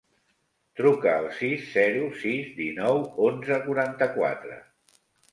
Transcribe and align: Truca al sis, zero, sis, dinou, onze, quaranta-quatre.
Truca 0.79 1.09
al 1.17 1.25
sis, 1.39 1.67
zero, 1.73 2.07
sis, 2.21 2.47
dinou, 2.59 3.01
onze, 3.27 3.59
quaranta-quatre. 3.67 4.57